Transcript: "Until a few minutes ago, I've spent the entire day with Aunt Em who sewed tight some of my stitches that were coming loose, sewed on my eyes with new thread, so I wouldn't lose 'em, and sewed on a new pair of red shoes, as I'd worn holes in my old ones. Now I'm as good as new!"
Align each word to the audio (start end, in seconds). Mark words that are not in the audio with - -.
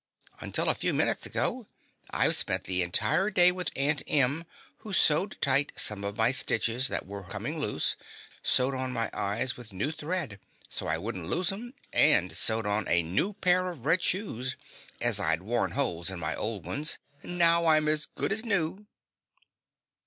"Until 0.39 0.67
a 0.67 0.73
few 0.73 0.95
minutes 0.95 1.27
ago, 1.27 1.67
I've 2.09 2.35
spent 2.35 2.63
the 2.63 2.81
entire 2.81 3.29
day 3.29 3.51
with 3.51 3.69
Aunt 3.75 4.01
Em 4.07 4.45
who 4.79 4.93
sewed 4.93 5.37
tight 5.41 5.73
some 5.75 6.03
of 6.03 6.17
my 6.17 6.31
stitches 6.31 6.87
that 6.87 7.05
were 7.05 7.21
coming 7.21 7.59
loose, 7.59 7.95
sewed 8.41 8.73
on 8.73 8.91
my 8.93 9.11
eyes 9.13 9.55
with 9.55 9.71
new 9.71 9.91
thread, 9.91 10.39
so 10.69 10.87
I 10.87 10.97
wouldn't 10.97 11.27
lose 11.29 11.51
'em, 11.51 11.75
and 11.93 12.35
sewed 12.35 12.65
on 12.65 12.87
a 12.87 13.03
new 13.03 13.33
pair 13.33 13.69
of 13.69 13.85
red 13.85 14.01
shoes, 14.01 14.57
as 14.99 15.19
I'd 15.19 15.43
worn 15.43 15.73
holes 15.73 16.09
in 16.09 16.17
my 16.19 16.35
old 16.35 16.65
ones. 16.65 16.97
Now 17.21 17.67
I'm 17.67 17.87
as 17.87 18.07
good 18.07 18.31
as 18.31 18.43
new!" 18.43 18.87